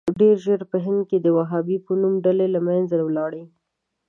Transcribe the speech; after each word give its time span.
ډېر 0.19 0.35
ژر 0.45 0.61
په 0.71 0.77
هند 0.85 1.01
کې 1.09 1.17
د 1.21 1.27
وهابي 1.37 1.77
په 1.85 1.91
نوم 2.01 2.13
ډلې 2.25 2.47
له 2.55 2.59
منځه 2.67 2.95
ولاړې. 3.07 3.43